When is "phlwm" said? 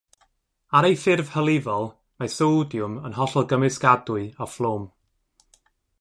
4.55-4.89